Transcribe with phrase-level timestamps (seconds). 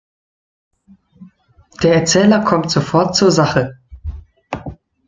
[1.83, 3.77] Der Erzähler kommt sofort zur Sache.